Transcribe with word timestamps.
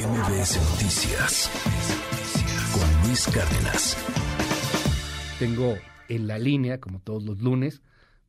MBS 0.00 0.56
Noticias 0.70 1.50
con 2.72 3.06
Luis 3.06 3.26
Cárdenas. 3.26 3.98
Tengo 5.38 5.76
en 6.08 6.26
la 6.26 6.38
línea, 6.38 6.80
como 6.80 7.00
todos 7.00 7.22
los 7.22 7.40
lunes, 7.40 7.82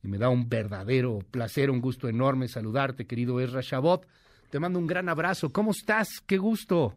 y 0.04 0.10
me 0.10 0.18
da 0.18 0.28
un 0.28 0.50
verdadero 0.50 1.20
placer, 1.32 1.72
un 1.72 1.80
gusto 1.80 2.10
enorme 2.10 2.50
saludarte, 2.50 3.08
querido 3.08 3.40
Ezra 3.40 3.62
Shabot. 3.62 4.06
Te 4.50 4.60
mando 4.60 4.80
un 4.80 4.88
gran 4.88 5.08
abrazo. 5.08 5.54
¿Cómo 5.54 5.72
estás? 5.72 6.20
Qué 6.26 6.38
gusto. 6.38 6.94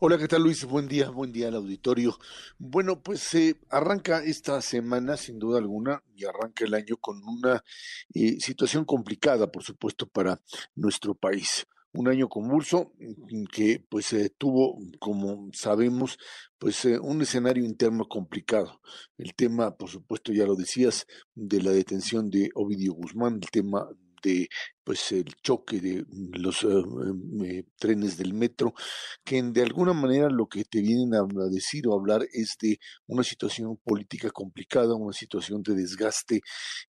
Hola, 0.00 0.18
¿qué 0.18 0.26
tal 0.26 0.42
Luis? 0.42 0.64
Buen 0.64 0.88
día, 0.88 1.10
buen 1.10 1.30
día 1.30 1.46
al 1.46 1.54
auditorio. 1.54 2.18
Bueno, 2.58 3.00
pues 3.02 3.20
se 3.20 3.50
eh, 3.50 3.56
arranca 3.70 4.24
esta 4.24 4.60
semana 4.62 5.16
sin 5.16 5.38
duda 5.38 5.58
alguna 5.58 6.02
y 6.16 6.24
arranca 6.24 6.64
el 6.64 6.74
año 6.74 6.96
con 6.96 7.22
una 7.22 7.62
eh, 8.14 8.40
situación 8.40 8.84
complicada, 8.84 9.52
por 9.52 9.62
supuesto, 9.62 10.08
para 10.08 10.40
nuestro 10.74 11.14
país. 11.14 11.68
Un 11.92 12.08
año 12.08 12.28
convulso 12.28 12.92
mm, 12.98 13.44
que 13.52 13.84
pues 13.88 14.12
eh, 14.12 14.32
tuvo, 14.36 14.78
como 14.98 15.48
sabemos, 15.52 16.18
pues 16.58 16.84
un 16.84 17.22
escenario 17.22 17.64
interno 17.64 18.06
complicado. 18.06 18.80
El 19.18 19.34
tema, 19.34 19.76
por 19.76 19.88
supuesto, 19.88 20.32
ya 20.32 20.46
lo 20.46 20.54
decías, 20.54 21.06
de 21.34 21.62
la 21.62 21.72
detención 21.72 22.30
de 22.30 22.50
Ovidio 22.54 22.94
Guzmán, 22.94 23.40
el 23.42 23.50
tema 23.50 23.88
de 24.22 24.48
pues 24.90 25.12
el 25.12 25.34
choque 25.42 25.80
de 25.80 26.04
los 26.32 26.64
eh, 26.64 26.68
eh, 27.44 27.64
trenes 27.78 28.16
del 28.16 28.34
metro, 28.34 28.74
que 29.24 29.40
de 29.40 29.62
alguna 29.62 29.92
manera 29.92 30.28
lo 30.30 30.48
que 30.48 30.64
te 30.64 30.80
vienen 30.80 31.14
a, 31.14 31.24
decir 31.48 31.86
o 31.86 31.94
hablar 31.94 32.26
es 32.32 32.56
de 32.60 32.78
una 33.06 33.22
situación 33.22 33.76
política 33.84 34.30
complicada, 34.30 34.94
una 34.94 35.12
situación 35.12 35.62
de 35.62 35.74
desgaste 35.74 36.40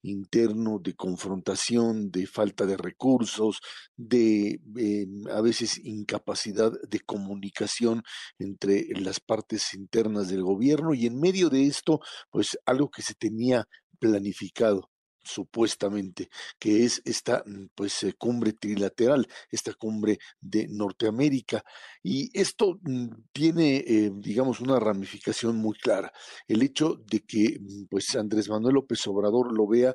interno, 0.02 0.80
de 0.82 0.96
confrontación, 0.96 2.10
de 2.12 2.26
falta 2.28 2.66
de 2.66 2.78
recursos, 2.78 3.60
de 3.96 4.60
em, 4.78 5.28
a 5.30 5.42
veces 5.42 5.80
incapacidad 5.84 6.72
de 6.90 7.00
comunicación 7.02 8.04
entre 8.40 8.88
las 9.00 9.20
partes 9.20 9.74
internas 9.74 10.30
del 10.30 10.44
gobierno 10.44 10.94
y 10.94 11.06
en 11.06 11.20
medio 11.20 11.50
de 11.50 11.68
esto, 11.68 12.00
pues 12.32 12.58
algo 12.66 12.90
que 12.90 13.04
se 13.04 13.14
tenía 13.14 13.68
planificado 14.00 14.91
supuestamente, 15.24 16.30
que 16.60 16.86
es 16.86 17.02
esta 17.06 17.44
mm, 17.46 17.70
pues 17.76 18.04
eh, 18.04 18.14
cumbre 18.18 18.54
trilateral, 18.54 19.28
esta 19.50 19.74
cumbre 19.74 20.20
de 20.40 20.68
Norteamérica. 20.68 21.64
Y 22.04 22.30
esto 22.34 22.80
mm, 22.82 23.08
tiene, 23.32 23.78
eh, 23.78 24.12
digamos, 24.14 24.62
una 24.62 24.80
ramificación 24.80 25.58
muy 25.58 25.76
clara. 25.78 26.12
El 26.48 26.62
hecho 26.64 27.02
de 27.06 27.22
que 27.22 27.60
mm, 27.60 27.86
pues 27.90 28.16
Andrés 28.16 28.50
Manuel 28.50 28.76
López 28.76 29.06
Obrador 29.08 29.56
lo 29.56 29.68
vea 29.68 29.94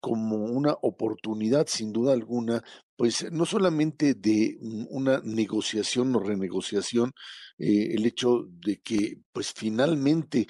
como 0.00 0.36
una 0.36 0.72
oportunidad, 0.82 1.66
sin 1.68 1.92
duda 1.92 2.12
alguna, 2.12 2.62
pues 2.96 3.30
no 3.32 3.44
solamente 3.44 4.14
de 4.14 4.56
una 4.90 5.20
negociación 5.24 6.14
o 6.14 6.20
renegociación, 6.20 7.12
eh, 7.58 7.94
el 7.94 8.06
hecho 8.06 8.46
de 8.48 8.78
que 8.78 9.18
pues 9.32 9.52
finalmente 9.52 10.46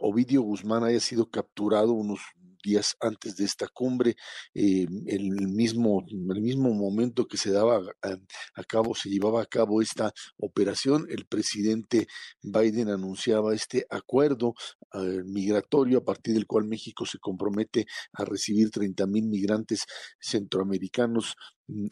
Ovidio 0.00 0.42
Guzmán 0.42 0.84
haya 0.84 1.00
sido 1.00 1.30
capturado 1.30 1.92
unos 1.92 2.20
días 2.62 2.96
antes 3.00 3.36
de 3.36 3.44
esta 3.44 3.68
cumbre, 3.68 4.16
eh, 4.54 4.86
el 5.06 5.30
mismo, 5.48 6.04
el 6.08 6.40
mismo 6.40 6.72
momento 6.72 7.26
que 7.26 7.36
se 7.36 7.50
daba 7.50 7.80
a, 8.02 8.64
cabo, 8.64 8.94
se 8.94 9.10
llevaba 9.10 9.42
a 9.42 9.46
cabo 9.46 9.82
esta 9.82 10.12
operación, 10.38 11.06
el 11.10 11.26
presidente 11.26 12.06
Biden 12.42 12.88
anunciaba 12.88 13.54
este 13.54 13.86
acuerdo 13.90 14.54
eh, 14.94 15.22
migratorio 15.24 15.98
a 15.98 16.04
partir 16.04 16.34
del 16.34 16.46
cual 16.46 16.66
México 16.66 17.04
se 17.06 17.18
compromete 17.18 17.86
a 18.12 18.24
recibir 18.24 18.70
30 18.70 19.06
mil 19.06 19.26
migrantes 19.26 19.84
centroamericanos 20.20 21.34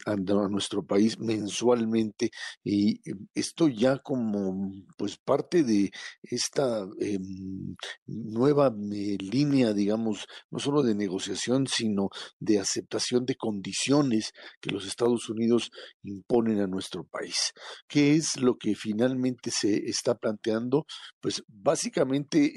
a, 0.05 0.15
nuestro 0.15 0.83
país 0.83 1.17
mensualmente 1.19 2.31
y 2.63 2.99
em, 3.09 3.27
esto 3.33 3.67
ya 3.67 3.97
como 3.99 4.71
pues 4.97 5.17
parte 5.17 5.63
de 5.63 5.91
esta 6.23 6.85
em, 6.99 7.75
nueva 8.05 8.73
eh, 8.91 9.17
línea 9.19 9.73
digamos 9.73 10.25
no 10.49 10.59
solo 10.59 10.83
de 10.83 10.95
negociación 10.95 11.67
sino 11.67 12.09
de 12.39 12.59
aceptación 12.59 13.25
de 13.25 13.35
condiciones 13.35 14.31
que 14.59 14.71
los 14.71 14.85
Estados 14.85 15.29
Unidos 15.29 15.71
imponen 16.03 16.59
a 16.59 16.67
nuestro 16.67 17.03
país. 17.03 17.53
Qué 17.87 18.15
es 18.15 18.37
lo 18.37 18.57
que 18.57 18.75
finalmente 18.75 19.51
se 19.51 19.89
está 19.89 20.15
planteando 20.15 20.85
pues 21.19 21.43
básicamente 21.47 22.51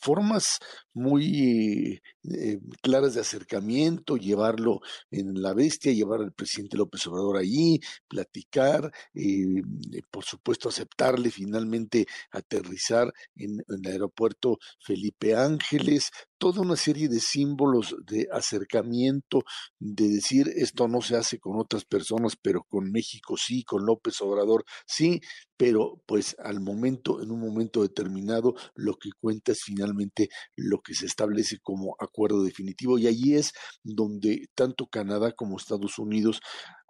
formas 0.00 0.58
muy 0.94 2.00
eh, 2.24 2.58
claras 2.82 3.14
de 3.14 3.20
acercamiento 3.20 4.16
llevarlo 4.16 4.80
en 5.10 5.42
la 5.42 5.54
bestia 5.54 5.92
llevar 5.92 6.21
al 6.24 6.32
presidente 6.32 6.76
López 6.76 7.06
Obrador 7.06 7.38
allí, 7.38 7.80
platicar, 8.08 8.90
eh, 9.14 9.62
por 10.10 10.24
supuesto 10.24 10.68
aceptarle 10.68 11.30
finalmente 11.30 12.06
aterrizar 12.30 13.12
en, 13.36 13.62
el 13.68 13.86
aeropuerto 13.90 14.58
Felipe 14.80 15.34
Ángeles, 15.34 16.10
toda 16.42 16.60
una 16.60 16.74
serie 16.74 17.08
de 17.08 17.20
símbolos 17.20 17.94
de 18.04 18.26
acercamiento, 18.32 19.44
de 19.78 20.08
decir 20.08 20.48
esto 20.56 20.88
no 20.88 21.00
se 21.00 21.14
hace 21.14 21.38
con 21.38 21.56
otras 21.56 21.84
personas, 21.84 22.34
pero 22.34 22.64
con 22.64 22.90
México 22.90 23.36
sí, 23.36 23.62
con 23.62 23.86
López 23.86 24.20
Obrador 24.22 24.64
sí, 24.84 25.20
pero 25.56 26.02
pues 26.04 26.34
al 26.40 26.58
momento, 26.58 27.22
en 27.22 27.30
un 27.30 27.38
momento 27.38 27.82
determinado, 27.82 28.54
lo 28.74 28.96
que 28.96 29.10
cuenta 29.20 29.52
es 29.52 29.62
finalmente 29.62 30.30
lo 30.56 30.80
que 30.80 30.94
se 30.94 31.06
establece 31.06 31.60
como 31.62 31.94
acuerdo 32.00 32.42
definitivo 32.42 32.98
y 32.98 33.06
allí 33.06 33.36
es 33.36 33.52
donde 33.84 34.48
tanto 34.56 34.88
Canadá 34.88 35.30
como 35.30 35.56
Estados 35.56 36.00
Unidos 36.00 36.40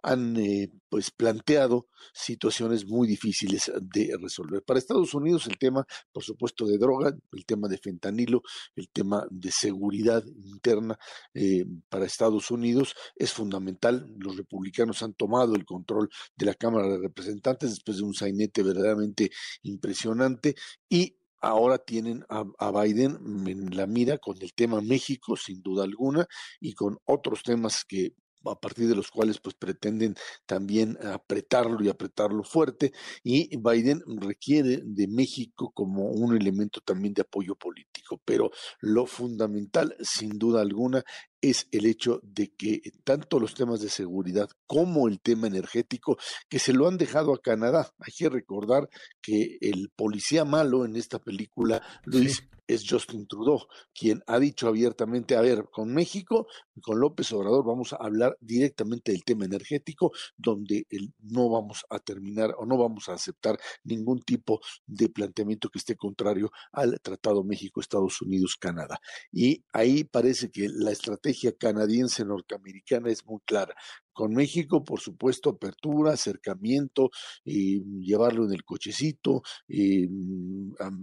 han 0.03 0.35
eh, 0.37 0.69
pues 0.89 1.09
planteado 1.11 1.87
situaciones 2.13 2.85
muy 2.85 3.07
difíciles 3.07 3.71
de 3.81 4.15
resolver. 4.21 4.61
Para 4.61 4.77
Estados 4.77 5.13
Unidos 5.13 5.47
el 5.47 5.57
tema, 5.57 5.85
por 6.11 6.23
supuesto, 6.23 6.67
de 6.67 6.77
droga, 6.77 7.15
el 7.31 7.45
tema 7.45 7.67
de 7.67 7.77
fentanilo, 7.77 8.43
el 8.75 8.89
tema 8.89 9.25
de 9.31 9.51
seguridad 9.51 10.23
interna 10.25 10.99
eh, 11.33 11.65
para 11.89 12.05
Estados 12.05 12.51
Unidos 12.51 12.93
es 13.15 13.31
fundamental. 13.31 14.13
Los 14.17 14.37
republicanos 14.37 15.01
han 15.01 15.13
tomado 15.13 15.55
el 15.55 15.65
control 15.65 16.09
de 16.35 16.45
la 16.45 16.53
Cámara 16.53 16.87
de 16.89 16.99
Representantes 16.99 17.71
después 17.71 17.97
de 17.97 18.03
un 18.03 18.13
sainete 18.13 18.61
verdaderamente 18.61 19.31
impresionante 19.63 20.55
y 20.89 21.15
ahora 21.39 21.77
tienen 21.77 22.25
a, 22.29 22.45
a, 22.57 22.71
Biden 22.71 23.47
en 23.47 23.75
la 23.75 23.85
mira 23.85 24.17
con 24.17 24.41
el 24.41 24.53
tema 24.53 24.79
México, 24.81 25.35
sin 25.35 25.61
duda 25.61 25.83
alguna, 25.83 26.25
y 26.61 26.73
con 26.73 26.97
otros 27.05 27.43
temas 27.43 27.83
que 27.83 28.13
a 28.45 28.59
partir 28.59 28.87
de 28.87 28.95
los 28.95 29.09
cuales 29.09 29.39
pues 29.39 29.55
pretenden 29.55 30.15
también 30.45 30.97
apretarlo 31.05 31.83
y 31.83 31.89
apretarlo 31.89 32.43
fuerte 32.43 32.93
y 33.23 33.55
Biden 33.57 34.01
requiere 34.21 34.81
de 34.83 35.07
México 35.07 35.71
como 35.73 36.09
un 36.09 36.35
elemento 36.35 36.81
también 36.81 37.13
de 37.13 37.21
apoyo 37.21 37.55
político, 37.55 38.21
pero 38.25 38.51
lo 38.79 39.05
fundamental 39.05 39.95
sin 40.01 40.37
duda 40.37 40.61
alguna 40.61 41.03
es 41.43 41.67
el 41.71 41.85
hecho 41.85 42.21
de 42.23 42.53
que 42.55 42.81
tanto 43.03 43.37
los 43.37 43.53
temas 43.53 43.81
de 43.81 43.89
seguridad 43.89 44.49
como 44.65 45.09
el 45.09 45.19
tema 45.19 45.47
energético, 45.47 46.17
que 46.47 46.57
se 46.57 46.71
lo 46.71 46.87
han 46.87 46.97
dejado 46.97 47.33
a 47.33 47.41
Canadá. 47.41 47.93
Hay 47.99 48.13
que 48.17 48.29
recordar 48.29 48.89
que 49.21 49.57
el 49.59 49.89
policía 49.93 50.45
malo 50.45 50.85
en 50.85 50.95
esta 50.95 51.19
película, 51.19 51.81
Luis, 52.05 52.47
es 52.67 52.85
Justin 52.87 53.27
Trudeau, 53.27 53.67
quien 53.93 54.23
ha 54.27 54.39
dicho 54.39 54.67
abiertamente, 54.67 55.35
a 55.35 55.41
ver, 55.41 55.65
con 55.71 55.93
México, 55.93 56.47
con 56.81 56.99
López 56.99 57.31
Obrador, 57.33 57.65
vamos 57.65 57.93
a 57.93 57.97
hablar 57.97 58.37
directamente 58.39 59.11
del 59.11 59.23
tema 59.23 59.45
energético, 59.45 60.11
donde 60.37 60.85
no 61.19 61.49
vamos 61.49 61.85
a 61.89 61.99
terminar 61.99 62.55
o 62.57 62.65
no 62.65 62.77
vamos 62.77 63.09
a 63.09 63.13
aceptar 63.13 63.57
ningún 63.83 64.21
tipo 64.21 64.61
de 64.85 65.09
planteamiento 65.09 65.69
que 65.69 65.79
esté 65.79 65.95
contrario 65.95 66.51
al 66.71 66.99
Tratado 67.01 67.43
México-Estados 67.43 68.21
Unidos-Canadá. 68.21 68.99
Y 69.31 69.63
ahí 69.73 70.03
parece 70.03 70.49
que 70.51 70.69
la 70.69 70.91
estrategia 70.91 71.53
canadiense 71.57 72.25
norteamericana 72.25 73.09
es 73.09 73.25
muy 73.25 73.39
clara. 73.45 73.75
Con 74.13 74.33
México, 74.33 74.83
por 74.83 74.99
supuesto, 74.99 75.49
apertura, 75.49 76.13
acercamiento, 76.13 77.09
y 77.43 77.81
llevarlo 78.01 78.45
en 78.45 78.53
el 78.53 78.63
cochecito, 78.63 79.41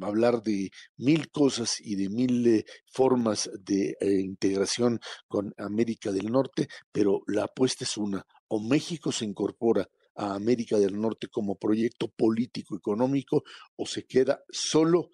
hablar 0.01 0.43
de 0.43 0.71
mil 0.97 1.31
cosas 1.31 1.81
y 1.81 1.97
de 1.97 2.09
mil 2.09 2.47
eh, 2.47 2.65
formas 2.87 3.51
de 3.61 3.97
eh, 4.01 4.21
integración 4.21 5.01
con 5.29 5.53
América 5.59 6.13
del 6.13 6.31
Norte, 6.31 6.69
pero 6.93 7.23
la 7.27 7.45
apuesta 7.45 7.85
es 7.85 7.97
una, 7.97 8.25
o 8.49 8.61
México 8.61 9.13
se 9.13 9.25
incorpora 9.25 9.89
a 10.17 10.35
América 10.35 10.79
del 10.79 11.01
Norte 11.01 11.29
como 11.29 11.57
proyecto 11.57 12.09
político 12.09 12.77
económico 12.77 13.43
o 13.77 13.87
se 13.87 14.05
queda 14.05 14.41
solo 14.51 15.11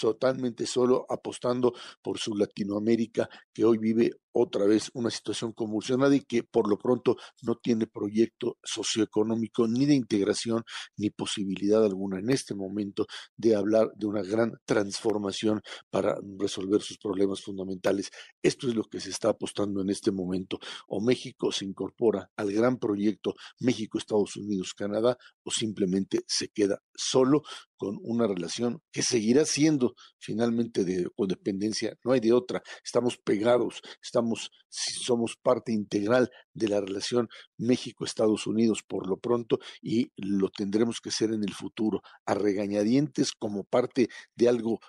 totalmente 0.00 0.66
solo, 0.66 1.06
apostando 1.08 1.72
por 2.02 2.18
su 2.18 2.34
Latinoamérica 2.34 3.28
que 3.52 3.64
hoy 3.64 3.78
vive 3.78 4.12
otra 4.32 4.66
vez 4.66 4.90
una 4.94 5.10
situación 5.10 5.52
convulsionada 5.52 6.14
y 6.14 6.20
que 6.20 6.42
por 6.44 6.68
lo 6.68 6.78
pronto 6.78 7.16
no 7.42 7.56
tiene 7.56 7.86
proyecto 7.86 8.58
socioeconómico 8.62 9.66
ni 9.66 9.86
de 9.86 9.94
integración 9.94 10.62
ni 10.96 11.10
posibilidad 11.10 11.84
alguna 11.84 12.20
en 12.20 12.30
este 12.30 12.54
momento 12.54 13.06
de 13.36 13.56
hablar 13.56 13.90
de 13.96 14.06
una 14.06 14.22
gran 14.22 14.52
transformación 14.64 15.60
para 15.90 16.16
resolver 16.38 16.82
sus 16.82 16.98
problemas 16.98 17.42
fundamentales. 17.42 18.10
Esto 18.42 18.68
es 18.68 18.74
lo 18.74 18.84
que 18.84 19.00
se 19.00 19.10
está 19.10 19.30
apostando 19.30 19.80
en 19.80 19.90
este 19.90 20.12
momento. 20.12 20.58
O 20.86 21.00
México 21.00 21.50
se 21.50 21.64
incorpora 21.64 22.30
al 22.36 22.52
gran 22.52 22.78
proyecto 22.78 23.34
México, 23.60 23.98
Estados 23.98 24.36
Unidos, 24.36 24.74
Canadá, 24.74 25.18
o 25.42 25.50
simplemente 25.50 26.20
se 26.26 26.48
queda 26.48 26.80
solo 26.94 27.42
con 27.76 27.98
una 28.02 28.26
relación 28.26 28.82
que 28.92 29.02
seguirá 29.02 29.44
siendo 29.44 29.77
finalmente 30.18 30.84
de 30.84 31.08
codependencia, 31.16 31.96
no 32.04 32.12
hay 32.12 32.20
de 32.20 32.32
otra, 32.32 32.62
estamos 32.84 33.18
pegados, 33.18 33.80
estamos, 34.02 34.50
somos 34.68 35.36
parte 35.36 35.72
integral 35.72 36.30
de 36.52 36.68
la 36.68 36.80
relación 36.80 37.28
México-Estados 37.56 38.46
Unidos 38.46 38.82
por 38.86 39.08
lo 39.08 39.16
pronto 39.18 39.58
y 39.80 40.12
lo 40.16 40.48
tendremos 40.48 41.00
que 41.00 41.10
ser 41.10 41.32
en 41.32 41.42
el 41.42 41.54
futuro, 41.54 42.02
a 42.26 42.34
regañadientes 42.34 43.32
como 43.32 43.64
parte 43.64 44.08
de 44.34 44.48
algo 44.48 44.80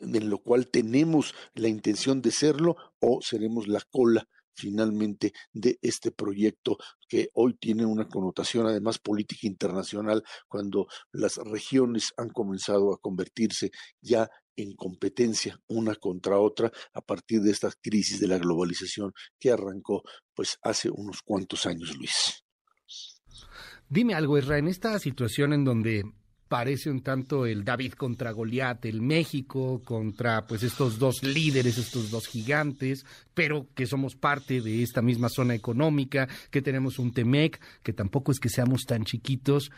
en 0.00 0.30
lo 0.30 0.38
cual 0.38 0.68
tenemos 0.68 1.34
la 1.54 1.68
intención 1.68 2.22
de 2.22 2.30
serlo 2.30 2.76
o 3.00 3.20
seremos 3.20 3.66
la 3.66 3.80
cola 3.90 4.28
finalmente 4.58 5.32
de 5.52 5.78
este 5.80 6.10
proyecto 6.10 6.76
que 7.08 7.30
hoy 7.34 7.54
tiene 7.54 7.86
una 7.86 8.08
connotación 8.08 8.66
además 8.66 8.98
política 8.98 9.46
internacional 9.46 10.22
cuando 10.48 10.88
las 11.12 11.36
regiones 11.36 12.12
han 12.16 12.30
comenzado 12.30 12.92
a 12.92 12.98
convertirse 12.98 13.70
ya 14.00 14.28
en 14.56 14.74
competencia 14.74 15.58
una 15.68 15.94
contra 15.94 16.38
otra 16.38 16.72
a 16.92 17.00
partir 17.00 17.40
de 17.42 17.52
esta 17.52 17.70
crisis 17.80 18.18
de 18.18 18.26
la 18.26 18.38
globalización 18.38 19.12
que 19.38 19.52
arrancó 19.52 20.02
pues 20.34 20.58
hace 20.62 20.90
unos 20.90 21.22
cuantos 21.22 21.64
años, 21.66 21.96
Luis. 21.96 22.42
Dime 23.88 24.14
algo, 24.14 24.36
Ezra, 24.36 24.58
en 24.58 24.68
esta 24.68 24.98
situación 24.98 25.52
en 25.52 25.64
donde 25.64 26.02
parece 26.48 26.90
un 26.90 27.02
tanto 27.02 27.46
el 27.46 27.64
David 27.64 27.92
contra 27.92 28.32
Goliat, 28.32 28.84
el 28.86 29.02
México 29.02 29.82
contra 29.84 30.46
pues 30.46 30.62
estos 30.62 30.98
dos 30.98 31.22
líderes, 31.22 31.78
estos 31.78 32.10
dos 32.10 32.26
gigantes, 32.26 33.04
pero 33.34 33.68
que 33.74 33.86
somos 33.86 34.16
parte 34.16 34.60
de 34.60 34.82
esta 34.82 35.02
misma 35.02 35.28
zona 35.28 35.54
económica, 35.54 36.28
que 36.50 36.62
tenemos 36.62 36.98
un 36.98 37.12
Temec, 37.12 37.60
que 37.82 37.92
tampoco 37.92 38.32
es 38.32 38.40
que 38.40 38.48
seamos 38.48 38.84
tan 38.86 39.04
chiquitos. 39.04 39.70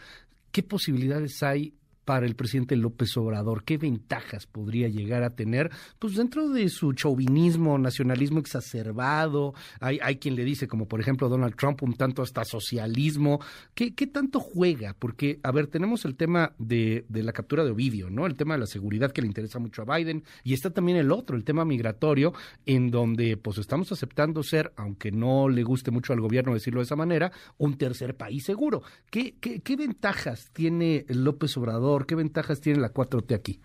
¿Qué 0.53 0.63
posibilidades 0.63 1.43
hay 1.43 1.75
para 2.11 2.27
el 2.27 2.35
presidente 2.35 2.75
López 2.75 3.17
Obrador? 3.17 3.63
¿Qué 3.63 3.79
ventajas 3.79 4.45
podría 4.45 4.89
llegar 4.89 5.23
a 5.23 5.37
tener? 5.37 5.71
Pues 6.01 6.17
dentro 6.17 6.49
de 6.49 6.69
su 6.69 6.93
chauvinismo, 6.93 7.79
nacionalismo 7.79 8.41
exacerbado, 8.41 9.55
hay, 9.79 10.01
hay 10.03 10.17
quien 10.17 10.35
le 10.35 10.43
dice, 10.43 10.67
como 10.67 10.89
por 10.89 10.99
ejemplo 10.99 11.29
Donald 11.29 11.55
Trump, 11.55 11.85
un 11.85 11.95
tanto 11.95 12.23
hasta 12.23 12.45
socialismo. 12.45 13.39
¿Qué, 13.75 13.95
qué 13.95 14.09
tanto 14.09 14.41
juega? 14.41 14.97
Porque, 14.99 15.39
a 15.45 15.53
ver, 15.53 15.69
tenemos 15.69 16.05
el 16.05 16.17
tema 16.17 16.53
de, 16.59 17.05
de 17.09 17.23
la 17.23 17.33
captura 17.33 17.63
de 17.63 17.71
Ovidio, 17.71 18.11
¿no? 18.11 18.27
El 18.27 18.35
tema 18.35 18.55
de 18.55 18.61
la 18.61 18.67
seguridad 18.67 19.13
que 19.13 19.21
le 19.21 19.29
interesa 19.29 19.61
mucho 19.61 19.83
a 19.83 19.97
Biden, 19.97 20.25
y 20.43 20.55
está 20.55 20.71
también 20.71 20.99
el 20.99 21.13
otro, 21.13 21.37
el 21.37 21.45
tema 21.45 21.65
migratorio, 21.65 22.33
en 22.67 22.91
donde 22.91 23.37
pues 23.37 23.59
estamos 23.59 23.93
aceptando 23.93 24.43
ser, 24.43 24.73
aunque 24.75 25.13
no 25.13 25.49
le 25.49 25.63
guste 25.63 25.93
mucho 25.93 26.13
al 26.13 26.21
gobierno 26.21 26.55
decirlo 26.55 26.81
de 26.81 26.87
esa 26.87 26.97
manera, 26.97 27.31
un 27.57 27.79
tercer 27.79 28.17
país 28.17 28.43
seguro. 28.43 28.83
¿Qué, 29.13 29.37
qué, 29.41 29.61
qué 29.61 29.77
ventajas 29.77 30.51
tiene 30.53 31.05
López 31.09 31.57
Obrador? 31.57 32.00
¿Qué 32.07 32.15
ventajas 32.15 32.61
tiene 32.61 32.81
la 32.81 32.93
4T 32.93 33.35
aquí? 33.35 33.61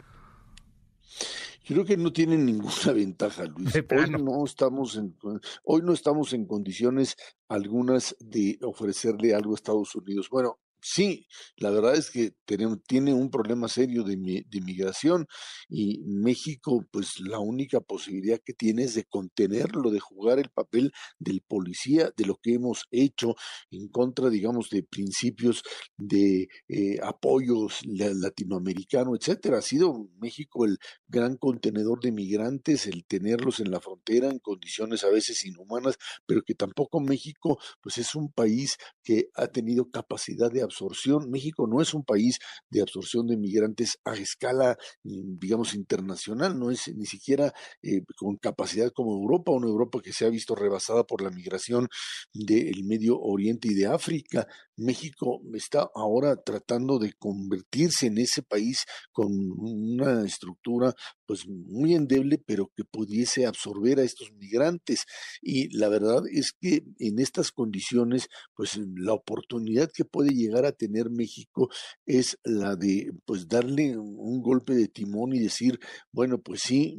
Creo 1.67 1.83
que 1.83 1.97
no 1.97 2.13
tienen 2.13 2.45
ninguna 2.45 2.71
ventaja, 2.93 3.45
Luis. 3.45 3.73
Hoy 3.75 4.09
no 4.11 4.45
estamos 4.45 4.95
en, 4.97 5.15
hoy 5.63 5.81
no 5.81 5.93
estamos 5.93 6.33
en 6.33 6.45
condiciones 6.45 7.15
algunas 7.47 8.15
de 8.19 8.59
ofrecerle 8.61 9.33
algo 9.33 9.53
a 9.53 9.55
Estados 9.55 9.95
Unidos. 9.95 10.29
Bueno, 10.29 10.59
Sí, 10.87 11.25
la 11.57 11.71
verdad 11.71 11.95
es 11.95 12.11
que 12.11 12.35
tiene 12.45 13.11
un 13.11 13.31
problema 13.31 13.67
serio 13.67 14.03
de, 14.03 14.45
de 14.47 14.61
migración 14.61 15.25
y 15.67 16.03
México, 16.05 16.85
pues 16.91 17.19
la 17.21 17.39
única 17.39 17.79
posibilidad 17.79 18.39
que 18.45 18.53
tiene 18.53 18.83
es 18.83 18.93
de 18.93 19.05
contenerlo, 19.05 19.89
de 19.89 19.99
jugar 19.99 20.37
el 20.37 20.51
papel 20.51 20.91
del 21.17 21.41
policía, 21.41 22.11
de 22.15 22.25
lo 22.27 22.35
que 22.35 22.53
hemos 22.53 22.85
hecho 22.91 23.33
en 23.71 23.87
contra, 23.87 24.29
digamos, 24.29 24.69
de 24.69 24.83
principios 24.83 25.63
de 25.97 26.49
eh, 26.67 26.99
apoyos 27.01 27.79
latinoamericano, 27.85 29.15
etcétera. 29.15 29.57
Ha 29.57 29.63
sido 29.63 30.07
México 30.19 30.65
el 30.65 30.77
gran 31.07 31.37
contenedor 31.37 31.99
de 31.99 32.11
migrantes, 32.11 32.85
el 32.85 33.05
tenerlos 33.05 33.59
en 33.59 33.71
la 33.71 33.79
frontera 33.79 34.29
en 34.29 34.37
condiciones 34.37 35.03
a 35.03 35.09
veces 35.09 35.43
inhumanas, 35.45 35.95
pero 36.27 36.43
que 36.43 36.53
tampoco 36.53 36.99
México, 36.99 37.57
pues 37.81 37.97
es 37.97 38.13
un 38.13 38.31
país 38.31 38.77
que 39.03 39.29
ha 39.33 39.47
tenido 39.47 39.89
capacidad 39.89 40.51
de 40.51 40.61
absorción. 40.75 41.29
México 41.31 41.67
no 41.67 41.81
es 41.81 41.93
un 41.93 42.03
país 42.03 42.39
de 42.69 42.81
absorción 42.81 43.27
de 43.27 43.37
migrantes 43.37 43.97
a 44.03 44.13
escala, 44.15 44.77
mm, 45.03 45.39
digamos, 45.39 45.73
internacional, 45.73 46.59
no 46.59 46.71
es 46.71 46.93
ni 46.95 47.05
siquiera 47.05 47.53
eh, 47.81 48.01
con 48.17 48.35
capacidad 48.37 48.91
como 48.91 49.13
Europa, 49.13 49.51
una 49.51 49.67
Europa 49.67 50.01
que 50.03 50.13
se 50.13 50.25
ha 50.25 50.29
visto 50.29 50.55
rebasada 50.55 51.03
por 51.05 51.21
la 51.21 51.29
migración 51.31 51.87
del 52.33 52.83
Medio 52.83 53.19
Oriente 53.19 53.69
y 53.69 53.73
de 53.73 53.87
África. 53.87 54.47
México 54.77 55.41
está 55.53 55.89
ahora 55.95 56.35
tratando 56.35 56.99
de 56.99 57.13
convertirse 57.13 58.07
en 58.07 58.17
ese 58.17 58.41
país 58.43 58.85
con 59.11 59.27
una 59.31 60.25
estructura 60.25 60.93
pues 61.25 61.47
muy 61.47 61.95
endeble, 61.95 62.37
pero 62.45 62.71
que 62.75 62.83
pudiese 62.83 63.45
absorber 63.45 63.99
a 63.99 64.03
estos 64.03 64.31
migrantes. 64.33 65.05
Y 65.41 65.75
la 65.75 65.89
verdad 65.89 66.21
es 66.31 66.51
que 66.59 66.83
en 66.99 67.19
estas 67.19 67.51
condiciones, 67.51 68.27
pues 68.53 68.79
la 68.95 69.13
oportunidad 69.13 69.89
que 69.91 70.05
puede 70.05 70.29
llegar 70.29 70.65
a 70.65 70.71
tener 70.71 71.09
México 71.09 71.69
es 72.05 72.37
la 72.43 72.75
de 72.75 73.11
pues 73.25 73.47
darle 73.47 73.97
un 73.97 74.41
golpe 74.41 74.75
de 74.75 74.87
timón 74.87 75.33
y 75.33 75.39
decir, 75.39 75.79
bueno, 76.11 76.39
pues 76.39 76.61
sí, 76.61 76.97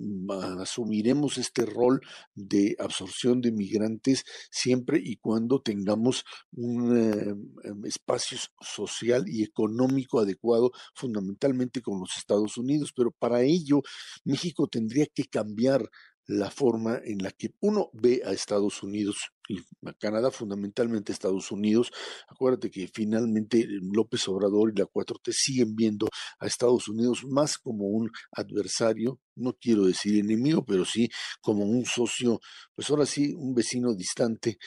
asumiremos 0.61 1.38
este 1.38 1.64
rol 1.67 2.00
de 2.34 2.76
absorción 2.78 3.40
de 3.40 3.52
migrantes 3.52 4.25
siempre 4.50 5.00
y 5.02 5.17
cuando 5.17 5.61
tengamos 5.61 6.25
un 6.52 6.96
eh, 6.96 7.66
espacio 7.85 8.39
social 8.61 9.25
y 9.29 9.43
económico 9.43 10.21
adecuado, 10.21 10.73
fundamentalmente 10.95 11.81
con 11.83 12.01
los 12.01 12.17
Estados 12.17 12.57
Unidos. 12.57 12.93
Pero 12.95 13.11
para 13.11 13.43
ello, 13.43 13.83
México 14.25 14.67
tendría 14.69 15.07
que 15.07 15.25
cambiar 15.25 15.89
la 16.27 16.51
forma 16.51 17.01
en 17.05 17.19
la 17.23 17.31
que 17.31 17.55
uno 17.61 17.91
ve 17.93 18.23
a 18.25 18.33
Estados 18.33 18.83
Unidos 18.83 19.17
y 19.49 19.59
a 19.87 19.93
Canadá, 19.93 20.31
fundamentalmente 20.31 21.13
Estados 21.13 21.53
Unidos. 21.53 21.93
Acuérdate 22.29 22.71
que 22.71 22.89
finalmente 22.93 23.67
López 23.69 24.27
Obrador 24.29 24.73
y 24.73 24.79
la 24.79 24.87
4T 24.87 25.33
siguen 25.33 25.77
viendo 25.77 26.09
a 26.41 26.47
Estados 26.47 26.89
Unidos 26.89 27.25
más 27.25 27.59
como 27.59 27.87
un 27.87 28.11
adversario, 28.33 29.21
no 29.37 29.53
quiero 29.55 29.87
decir 29.87 30.19
enemigo, 30.19 30.65
pero 30.65 30.85
sí 30.85 31.09
como 31.41 31.65
un 31.65 31.85
socio, 31.85 32.41
pues 32.75 32.91
ahora 32.91 33.07
sí, 33.07 33.33
un 33.37 33.55
vecino 33.55 33.95
distante, 33.95 34.59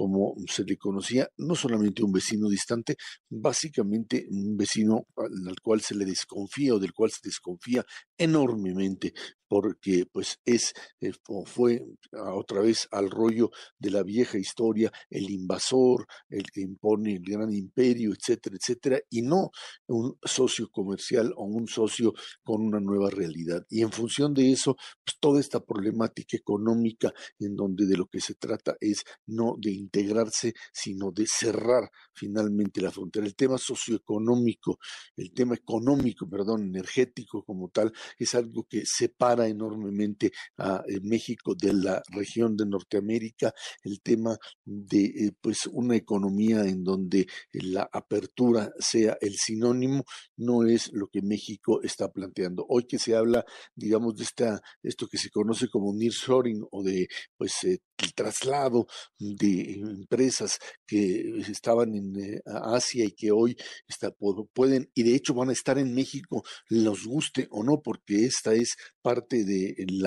como 0.00 0.34
se 0.46 0.64
le 0.64 0.78
conocía, 0.78 1.28
no 1.36 1.54
solamente 1.54 2.02
un 2.02 2.10
vecino 2.10 2.48
distante, 2.48 2.96
básicamente 3.28 4.26
un 4.30 4.56
vecino 4.56 5.06
al 5.14 5.60
cual 5.62 5.82
se 5.82 5.94
le 5.94 6.06
desconfía 6.06 6.74
o 6.74 6.78
del 6.78 6.94
cual 6.94 7.10
se 7.10 7.20
desconfía 7.22 7.84
enormemente 8.16 9.12
porque 9.50 10.06
pues 10.10 10.38
es 10.44 10.72
eh, 11.00 11.10
fue 11.44 11.84
otra 12.12 12.60
vez 12.60 12.86
al 12.92 13.10
rollo 13.10 13.50
de 13.80 13.90
la 13.90 14.04
vieja 14.04 14.38
historia, 14.38 14.92
el 15.10 15.28
invasor, 15.28 16.06
el 16.28 16.44
que 16.52 16.60
impone 16.60 17.16
el 17.16 17.24
gran 17.24 17.52
imperio, 17.52 18.12
etcétera, 18.12 18.56
etcétera, 18.56 19.00
y 19.10 19.22
no 19.22 19.50
un 19.88 20.16
socio 20.22 20.70
comercial 20.70 21.32
o 21.36 21.46
un 21.46 21.66
socio 21.66 22.14
con 22.44 22.62
una 22.62 22.78
nueva 22.78 23.10
realidad. 23.10 23.66
Y 23.68 23.82
en 23.82 23.90
función 23.90 24.32
de 24.34 24.52
eso, 24.52 24.76
pues 25.04 25.18
toda 25.18 25.40
esta 25.40 25.58
problemática 25.58 26.36
económica 26.36 27.12
en 27.40 27.56
donde 27.56 27.86
de 27.86 27.96
lo 27.96 28.06
que 28.06 28.20
se 28.20 28.36
trata 28.36 28.76
es 28.78 29.02
no 29.26 29.56
de 29.58 29.72
integrarse, 29.90 30.54
sino 30.72 31.10
de 31.10 31.26
cerrar 31.26 31.90
finalmente 32.12 32.80
la 32.80 32.90
frontera. 32.90 33.26
El 33.26 33.34
tema 33.34 33.58
socioeconómico, 33.58 34.78
el 35.16 35.32
tema 35.32 35.54
económico, 35.54 36.28
perdón, 36.28 36.62
energético 36.62 37.42
como 37.44 37.68
tal, 37.70 37.92
es 38.18 38.34
algo 38.34 38.64
que 38.68 38.82
separa 38.84 39.48
enormemente 39.48 40.30
a 40.58 40.82
eh, 40.86 41.00
México 41.02 41.54
de 41.54 41.72
la 41.72 42.02
región 42.12 42.56
de 42.56 42.66
Norteamérica, 42.66 43.52
el 43.82 44.00
tema 44.00 44.36
de 44.64 45.04
eh, 45.04 45.32
pues 45.40 45.66
una 45.66 45.96
economía 45.96 46.64
en 46.64 46.84
donde 46.84 47.26
la 47.52 47.88
apertura 47.92 48.70
sea 48.78 49.16
el 49.20 49.34
sinónimo, 49.34 50.04
no 50.36 50.64
es 50.64 50.92
lo 50.92 51.08
que 51.08 51.22
México 51.22 51.82
está 51.82 52.10
planteando. 52.10 52.64
Hoy 52.68 52.84
que 52.84 52.98
se 52.98 53.16
habla, 53.16 53.44
digamos, 53.74 54.16
de 54.16 54.24
esta, 54.24 54.60
esto 54.82 55.08
que 55.08 55.18
se 55.18 55.30
conoce 55.30 55.68
como 55.68 55.92
nearshoring 55.94 56.64
o 56.70 56.82
de 56.82 57.08
pues 57.36 57.64
eh, 57.64 57.78
el 58.02 58.14
traslado 58.14 58.86
de 59.18 59.74
empresas 59.74 60.58
que 60.86 61.40
estaban 61.48 61.94
en 61.94 62.16
eh, 62.16 62.40
Asia 62.44 63.04
y 63.04 63.12
que 63.12 63.30
hoy 63.30 63.56
está, 63.86 64.12
pueden, 64.52 64.90
y 64.94 65.02
de 65.02 65.14
hecho 65.14 65.34
van 65.34 65.50
a 65.50 65.52
estar 65.52 65.78
en 65.78 65.94
México, 65.94 66.42
los 66.68 67.06
guste 67.06 67.48
o 67.50 67.62
no, 67.62 67.80
porque 67.82 68.24
esta 68.24 68.54
es 68.54 68.76
parte 69.02 69.44
del 69.44 70.06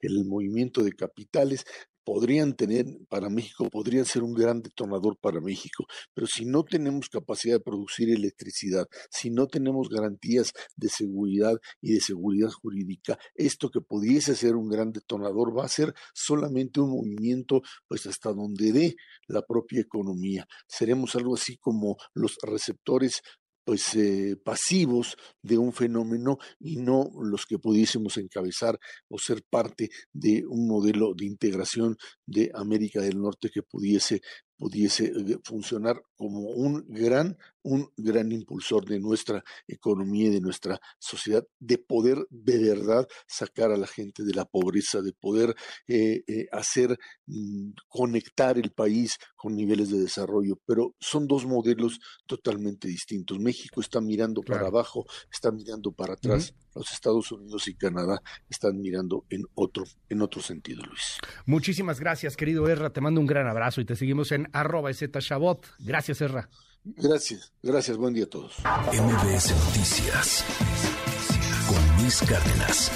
el 0.00 0.24
movimiento 0.24 0.82
de 0.82 0.92
capitales, 0.92 1.64
podrían 2.04 2.54
tener 2.54 2.86
para 3.08 3.28
México, 3.28 3.68
podrían 3.70 4.04
ser 4.04 4.22
un 4.22 4.34
gran 4.34 4.62
detonador 4.62 5.16
para 5.18 5.40
México, 5.40 5.86
pero 6.12 6.26
si 6.26 6.44
no 6.44 6.64
tenemos 6.64 7.08
capacidad 7.08 7.56
de 7.56 7.64
producir 7.64 8.10
electricidad, 8.10 8.86
si 9.10 9.30
no 9.30 9.46
tenemos 9.46 9.88
garantías 9.88 10.52
de 10.76 10.88
seguridad 10.88 11.56
y 11.80 11.94
de 11.94 12.00
seguridad 12.00 12.50
jurídica, 12.50 13.18
esto 13.34 13.70
que 13.70 13.80
pudiese 13.80 14.34
ser 14.36 14.56
un 14.56 14.68
gran 14.68 14.92
detonador 14.92 15.56
va 15.56 15.64
a 15.64 15.68
ser 15.68 15.94
solamente 16.12 16.80
un 16.80 16.90
movimiento 16.90 17.62
pues 17.88 18.06
hasta 18.06 18.32
donde 18.32 18.72
dé 18.72 18.96
la 19.26 19.42
propia 19.42 19.80
economía. 19.80 20.46
Seremos 20.66 21.14
algo 21.16 21.34
así 21.34 21.56
como 21.56 21.96
los 22.14 22.36
receptores 22.42 23.22
pues 23.64 23.94
eh, 23.96 24.36
pasivos 24.42 25.16
de 25.42 25.58
un 25.58 25.72
fenómeno 25.72 26.38
y 26.60 26.76
no 26.76 27.10
los 27.22 27.46
que 27.46 27.58
pudiésemos 27.58 28.16
encabezar 28.18 28.78
o 29.08 29.18
ser 29.18 29.42
parte 29.48 29.90
de 30.12 30.44
un 30.46 30.68
modelo 30.68 31.14
de 31.14 31.26
integración 31.26 31.96
de 32.26 32.50
América 32.54 33.00
del 33.00 33.20
Norte 33.20 33.50
que 33.52 33.62
pudiese 33.62 34.20
pudiese 34.56 35.06
eh, 35.06 35.38
funcionar 35.42 36.02
como 36.16 36.40
un 36.50 36.84
gran, 36.88 37.36
un 37.64 37.90
gran 37.96 38.30
impulsor 38.32 38.84
de 38.84 39.00
nuestra 39.00 39.42
economía 39.66 40.28
y 40.28 40.30
de 40.30 40.40
nuestra 40.40 40.80
sociedad, 40.98 41.44
de 41.58 41.78
poder 41.78 42.26
de 42.30 42.58
verdad 42.58 43.06
sacar 43.26 43.72
a 43.72 43.76
la 43.76 43.86
gente 43.86 44.22
de 44.22 44.34
la 44.34 44.44
pobreza, 44.44 45.02
de 45.02 45.12
poder 45.12 45.54
eh, 45.88 46.22
eh, 46.26 46.46
hacer 46.52 46.98
mm, 47.26 47.70
conectar 47.88 48.58
el 48.58 48.70
país 48.70 49.16
con 49.34 49.56
niveles 49.56 49.90
de 49.90 50.00
desarrollo. 50.00 50.60
Pero 50.64 50.94
son 51.00 51.26
dos 51.26 51.46
modelos 51.46 51.98
totalmente 52.26 52.88
distintos. 52.88 53.38
México 53.38 53.80
está 53.80 54.00
mirando 54.00 54.42
para 54.42 54.66
abajo, 54.66 55.04
está 55.30 55.50
mirando 55.50 55.92
para 55.92 56.14
atrás. 56.14 56.54
Los 56.74 56.92
Estados 56.92 57.30
Unidos 57.30 57.68
y 57.68 57.74
Canadá 57.74 58.20
están 58.48 58.80
mirando 58.80 59.24
en 59.30 59.44
otro, 59.54 59.84
en 60.08 60.22
otro 60.22 60.42
sentido, 60.42 60.82
Luis. 60.84 61.18
Muchísimas 61.46 62.00
gracias, 62.00 62.36
querido 62.36 62.68
Erra. 62.68 62.90
Te 62.90 63.00
mando 63.00 63.20
un 63.20 63.26
gran 63.26 63.46
abrazo 63.46 63.80
y 63.80 63.84
te 63.84 63.96
seguimos 63.96 64.32
en 64.32 64.48
arroba. 64.52 64.90
Gracias, 65.78 66.20
Erra. 66.20 66.48
Gracias, 66.84 67.52
gracias. 67.62 67.96
Buen 67.96 68.12
día 68.12 68.24
a 68.24 68.28
todos. 68.28 68.58
MBS 68.92 69.54
Noticias 69.66 70.44
con 71.66 72.02
Luis 72.02 72.20
Cárdenas. 72.28 72.90